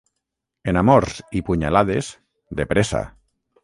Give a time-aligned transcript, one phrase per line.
[0.71, 2.13] En amors i punyalades,
[2.61, 3.09] de pressa.